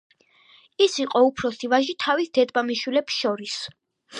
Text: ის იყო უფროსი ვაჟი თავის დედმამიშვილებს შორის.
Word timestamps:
ის 0.85 0.95
იყო 1.03 1.21
უფროსი 1.27 1.69
ვაჟი 1.75 1.97
თავის 2.05 2.33
დედმამიშვილებს 2.39 3.19
შორის. 3.21 3.61